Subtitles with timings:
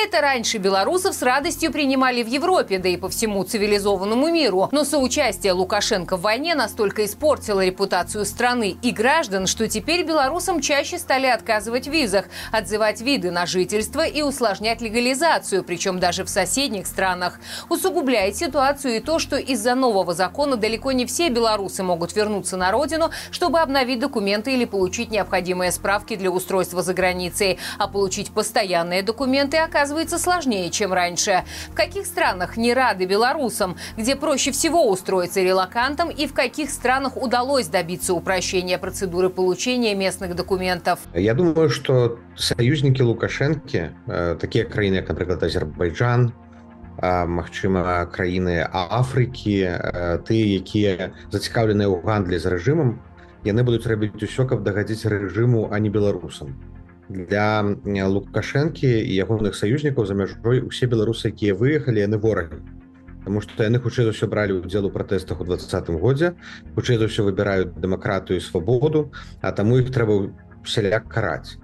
[0.00, 4.68] Это раньше белорусов с радостью принимали в Европе, да и по всему цивилизованному миру.
[4.70, 10.98] Но соучастие Лукашенко в войне настолько испортило репутацию страны и граждан, что теперь белорусам чаще
[10.98, 16.86] стали отказывать в визах, отзывать виды на жительство и усложнять легализацию, причем даже в соседних
[16.86, 17.40] странах.
[17.68, 22.70] Усугубляет ситуацию и то, что из-за нового закона далеко не все белорусы могут вернуться на
[22.70, 27.58] родину, чтобы обновить документы или получить необходимые справки для устройства за границей.
[27.78, 29.87] А получить постоянные документы оказывается
[30.18, 31.44] сложнее, чем раньше.
[31.70, 37.16] В каких странах не рады белорусам, где проще всего устроиться релакантом и в каких странах
[37.16, 41.00] удалось добиться упрощения процедуры получения местных документов?
[41.14, 46.32] Я думаю, что союзники Лукашенко, э, такие краины, как, например, Азербайджан,
[47.00, 49.70] магчыма краіны Афрыкі
[50.26, 52.98] ты якія зацікаўленыя ў гандлі з рэжымам
[53.46, 56.58] яны будуць рабіць усё каб дагадзіць рэжыму а не беларусам
[57.08, 62.60] для лукашэнкі і ягоных саюзнікаў за мяжой усе беларусы якія выехалі яны ворагі
[63.24, 66.36] Таму што яны хутчэй за ўсё бралі ўдзел у пратэстах у двадцатым годзе
[66.76, 69.08] хутчэй за ўсё выбіраюць дэмакратыю і свабоду
[69.40, 70.28] а таму іх трэба
[70.64, 71.56] сяляк караць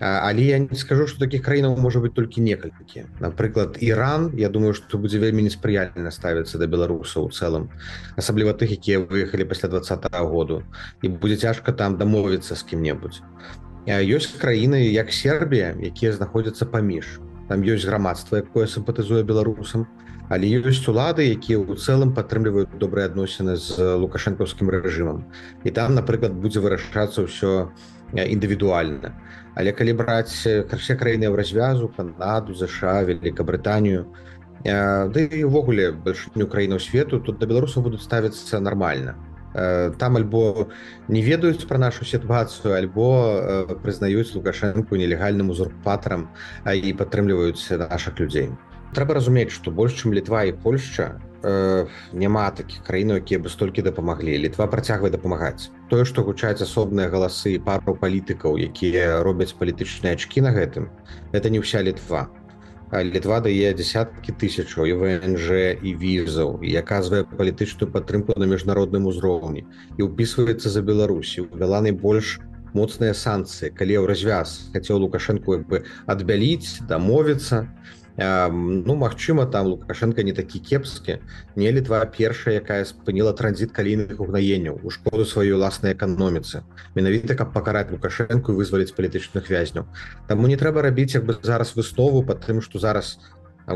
[0.00, 4.74] але я не скажу что таких краінаў можа быть толькі некалькі напрыклад Іран Я думаю
[4.74, 7.66] что будзе вельмі неспрыяльна ставіцца да беларусаў у цэлым
[8.16, 10.62] асабліва тых якія выехалі пасля двадца -го году
[11.02, 13.22] і будзе цяжка там дамовіцца з кім-небудзь
[13.86, 17.20] ёсць краіны як Сербія якія знаходзяцца паміж.
[17.48, 19.86] Там ёсць грамадства якое сімпатызуе беларусам
[20.28, 25.24] але ёсць улады якія ў цэлым падтрымліваюць добрыя адносіны з лукашэнкаўскім рэжымам.
[25.64, 27.72] І там напрыклад будзе вырашацца ўсё
[28.12, 29.12] індывідуальна.
[29.12, 34.06] А але калі браць все краіны ў развязу канаду ЗША великкабрытанію
[35.14, 39.18] ды і ўвогуле большинню краінаў свету тут да беларусаў будуць ставіцца нормально
[39.52, 40.68] там альбо
[41.08, 46.28] не ведаюць пра нашу сітуацыю альбо прызнаюць лукашэнку нелегальным узурпатарам
[46.68, 48.50] і падтрымліваюць наших людзей.
[48.94, 53.84] Трэба разумець что больш чым літва і Польшча э, няма такіх краінаў якія бы столькі
[53.84, 54.38] дапамаглі.
[54.48, 55.68] Літва працягвае дапамагаць.
[55.92, 60.88] Тое што гучаць асобныя галасы пару палітыкаў якія робяць палітычныя ачкі на гэтым
[61.32, 62.32] это не ўся літва
[62.92, 65.46] літва дае десяткі тысячаў і внж
[65.84, 69.66] і візаў і аказвае палітычную падтрымку на міжнародным узроўні
[69.98, 72.40] і ўпісваецца за беларусі ввяла найбольш
[72.72, 74.72] моцныя санкцыі калі ў развяз.
[74.72, 81.18] Хацеў лукашэнку бы адбяліць дамовіцца то ну Мачыма там лукашенко не такі кепскі.
[81.56, 86.66] Не літва першая якая спыніла транзіт калійных угнаенняў у шкоду сваёй уласнай эканоміцы.
[86.98, 89.86] Менавіта каб пакараць лукашенко вызваліць палітычных вязняў
[90.26, 93.18] Таму не трэба рабіць як бы зараз выснову под тым что зараз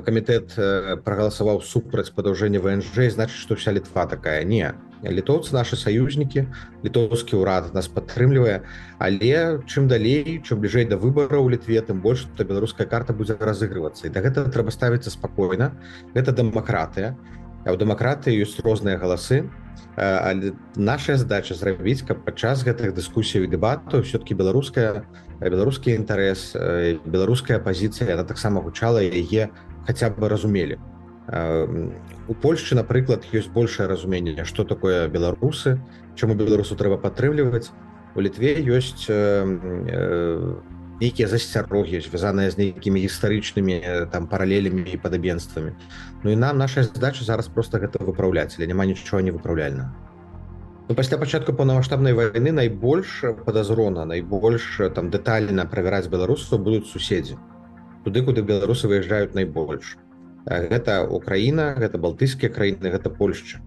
[0.01, 0.57] камітэт
[1.05, 4.45] прагаласаваў супраць падаўжэння внж значит что вся літва такая.
[4.45, 4.73] Не
[5.11, 6.47] літоўцы наши саюзнікі
[6.87, 8.63] літоўскі ўрад нас падтрымлівае
[9.03, 13.35] але чым далей чым бліжэй да выбора ў літве тым больш то беларуская карта будзе
[13.35, 15.75] разыгрывацца і да гэтага трэба ставіцца спакойна
[16.15, 19.51] гэта дэмакратыя а ў дэмакратыі ёсць розныя галасы.
[19.97, 25.05] Але наша задача зрабіць каб падчас гэтых дыскусій дэбату все-таки беларуская
[25.41, 26.57] беларускі інтарэс
[27.05, 29.53] беларуская пазіцыя она таксама гучала яе
[29.87, 30.81] хаця бы разумелі.
[31.29, 35.79] У Польшчы напрыклад ёсць большее разуменне что такое беларусы
[36.17, 37.69] чаму беларусу трэба падтрымліваць.
[38.17, 39.09] У літве ёсць
[41.03, 45.75] нейкія засцярогі звязаныя з нейкімі гістарычнымі там паралелямі і падабенствамі
[46.23, 49.91] Ну і нам наша задача зараз просто гэта выпраўляць але няма нічого не выпраўляльна
[50.89, 57.35] ну, пасля пачатку паўнамасштабнай вайны найбольш падазрона найбольш там дэтальна правяраць беларусаў будуць суседзі
[58.07, 59.99] туды куды беларусы выязджаюць найбольш
[60.47, 63.59] гэта Украіна гэта балтыйскія краіны гэта Польшча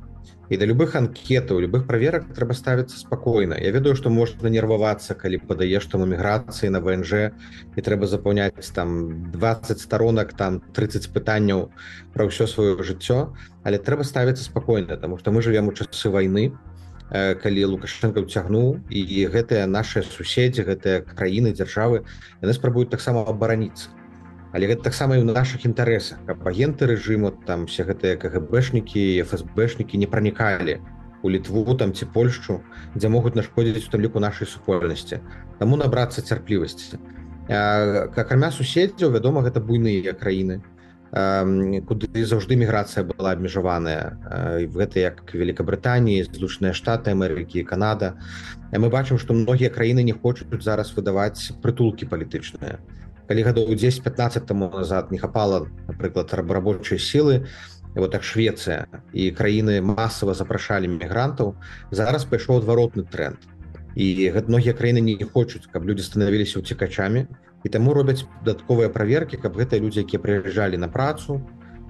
[0.50, 5.42] і да любых анкетаў любых праверак трэба ставіцца спакойна Я ведаю што можна нервавацца калі
[5.42, 7.34] падаеш там эміграцыі на ВНЖ
[7.76, 11.72] і трэба запаўняць там 20 сторонок там 30 пытанняў
[12.14, 13.34] пра ўсё сваё жыццё
[13.64, 16.54] але трэба ставіцца спакойна тому што мы живвем у часы войны
[17.10, 22.06] калі лукашенко уцягнуў і гэтыя наши суседзі гэтыя краіны дзяржавы
[22.42, 23.94] яны спрабуюць таксама абараніцца
[24.56, 26.24] але гэта таксама і ў наших інтарэсах.
[26.24, 30.80] Каб агенты рэжыму там все гэтыя кгбэшнікі фсбэшнікі не пранікалі
[31.26, 32.62] у літву там ці польшчу
[32.96, 35.20] дзе могуць нашкодзіць у там ліку нашай супольнасці.
[35.60, 37.04] Таму набрацца цярплівасці.
[37.52, 40.64] Акрамя суседзяў вядома гэта буйныя краіны.
[41.12, 44.64] Куды заўжды міграцыя была абмежаваная.
[44.72, 48.16] Гэта як Великабрытаніі злучныя штаты Амерыкі Канада.
[48.72, 52.80] Мы бачым што многія краіны не хочуць зараз выдаваць прытулкі палітычныя
[53.28, 57.48] калі гадоў 10-15 тому назад не хапала напрыклад рабочай сілы
[57.96, 61.56] вот так Швецыя і краіны масава запрашалі мігрантаў
[61.92, 63.40] зараз пайшоў адваротны тренд.
[63.96, 67.26] І многія краіны не хочуць каб людзі станавіліся уцікачамі
[67.64, 71.40] і таму робяць дадатковыя праверкі каб гэтыя людзі якія прыязджалі на працу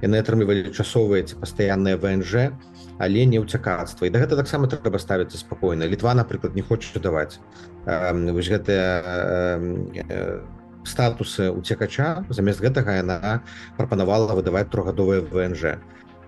[0.05, 2.53] яны атрымлівалі часовыя ці пастаянныя внж
[3.01, 4.07] але не ўцякацтва.
[4.07, 5.89] І да гэта таксама трэба ставіцца спакойна.
[5.89, 7.41] Літва напрыклад не хоча даваць
[7.83, 8.85] вось гэтыя
[10.85, 13.41] статусы уцекача замест гэтага яна
[13.77, 15.77] прапанавала выдаваць трохгадовыя внж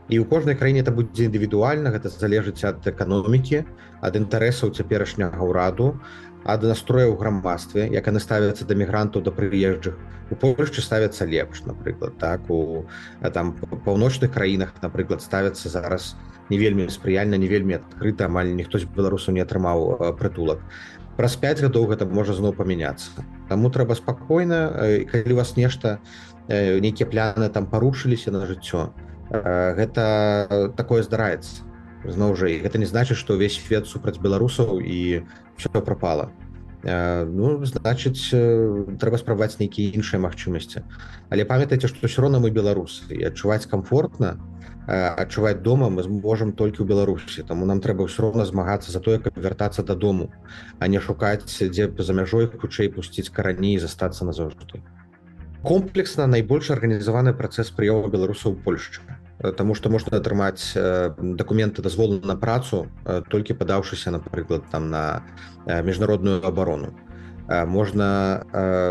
[0.07, 3.63] і ў кожнай краіне это будзе індывідуальна гэта залежыць ад эканомікі
[4.01, 6.00] ад інтарэсаў цяперашняга ўраду
[6.48, 10.00] ад настроя ў грамадстве як яны ставяцца да мігрантаў да прыезджых.
[10.31, 12.48] У Польшчы ставяцца лепш напрыклад так?
[12.50, 12.88] У
[13.33, 16.15] там паўночных краінах напрыклад ставяцца зараз
[16.50, 20.63] не вельмі спрыяльна не вельмі адкрыта амаль ніхто з беларусаў не атрымаў прытулак.
[21.19, 24.72] Праз 5 гадоў гэта можа зноў памяняцца Таму трэба спакойна
[25.12, 26.00] калі вас нешта
[26.48, 31.64] нейкія пляны там парушыліся на жыццё то гэта такое здараецца.
[32.08, 35.28] Зноў жа гэта не значыць што ўвесь свет супраць беларусаў і
[35.58, 36.32] все прапала.
[36.84, 40.86] Ну значыць трэба спрабаваць нейкія іншыя магчымасці.
[41.30, 44.38] Але памятайце што ўсё роўна мы беларусы і адчуваць комфортна
[44.88, 49.19] адчуваць дома мы зможам толькі ў беларусі таму нам трэба ўсё роўна змагацца за тое
[49.19, 50.31] каб вяртацца дадому
[50.80, 54.80] а не шукаць дзе за мяжой хутчэй пусціць караней застацца назаўжды
[55.68, 59.01] комплексна найбольш арганізаваны працэс прыёму беларусаў Польшчы.
[59.57, 62.88] Таму што можна атрымаць дакументы дазволу на працу
[63.30, 65.22] толькі падаўшыся напрыклад там на
[65.68, 66.95] міжнародную абарону
[67.48, 68.44] можна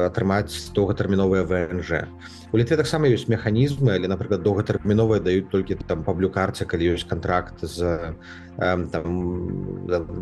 [0.08, 2.08] атрымаць доўгатэрміновыя внж.
[2.52, 7.04] У літве таксама ёсць механізмы але напрыклад доўгатэрміновыя даюць толькі там па блюкарце калі ёсць
[7.04, 8.14] контракт з
[8.56, 9.04] там,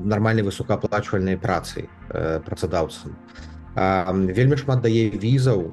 [0.08, 3.14] нармальнай высокааплачвальнай працай працадаўцам
[4.34, 5.70] вельмі шмат дае візаў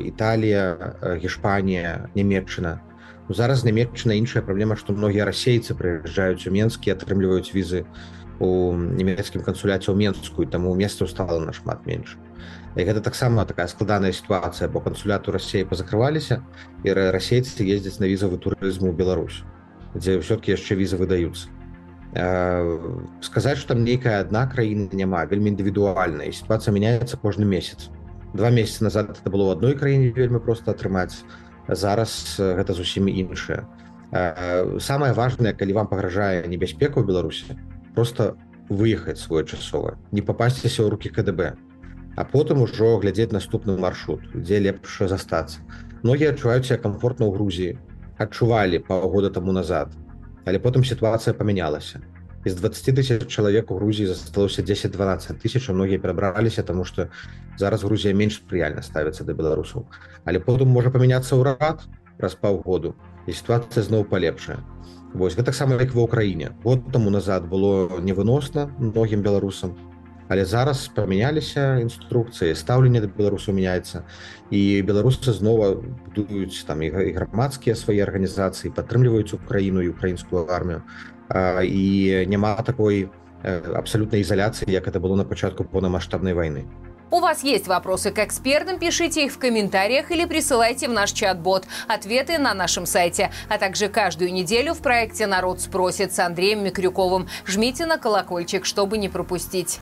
[0.00, 2.80] Італія гішпанія нямецчына
[3.28, 9.42] Ну, зараз нямецчына іншая праблема што многія расейцы прыязджаюць у менскі атрымліваюць візы у нямецкім
[9.42, 12.16] кансуляце ў менскую таму месцаў стала нашмат менш
[12.76, 16.40] і гэта таксама такая складаная сітуацыя бо кансуляту рассеі пазакрываліся
[16.84, 19.44] і расейцы ездзяць на візавы турызму ў Беларусь
[19.94, 21.52] дзе ўсё-кі яшчэ візы выдаюцца
[23.20, 27.88] сказаць што там нейкая адна краіна няма вельмі індывідуальная сітуацыя мяняецца кожны месяц.
[28.34, 31.24] Два месяцы назад это было ў адной краіне вельмі проста атрымаць
[31.68, 33.64] зараз гэта зусім іншае
[34.12, 37.56] самае важное калі вам пагражае небяспека ў беларусі
[37.94, 38.36] просто
[38.68, 41.54] выехаць своечасова не попасціся ў руки кДб
[42.16, 45.64] а потым ужо глядзець наступны маршрут дзе лепш застацца
[46.02, 47.72] многія адчуваюць комфортна ў Грузіі
[48.18, 49.92] адчувалі паўгода таму назад.
[50.44, 52.02] Але потым сітуацыя памянялася
[52.44, 57.08] из 20 тысяч чалавек у Грузіі засталося 10-12 тысяч многія перабраліся тому что
[57.56, 59.86] зараз Грузія менш спрыяльна ставіцца да беларусаў
[60.24, 61.86] але потым можа памяняцца ўрад
[62.22, 62.94] праз паўгоду
[63.26, 64.62] і сітуацыя зноў палепшая
[65.12, 69.74] Вось гэта таксама як ва ўкраіне год таму назад было невыносна многім беларусам
[70.32, 74.06] але зараз памяняліся інструкцыі стаўленне да беларусу мяняецца
[74.48, 75.74] і беларусы знова
[76.06, 80.82] будуюць там і грамадскія свае арганізацыі падтрымліваюць украіну і украінскую армію.
[81.60, 83.10] І няма такой
[83.42, 86.64] абсолютной изоляции, як это было на початку полномасштабной войны.
[87.12, 91.66] У вас есть вопросы к экспертам, пишите их в комментариях или присылайте в наш чат-бот.
[91.86, 93.30] Ответы на нашем сайте.
[93.50, 97.28] А также каждую неделю в проекте «Народ спросит» с Андреем Микрюковым.
[97.44, 99.78] Жмите на колокольчик, чтобы не пропустить.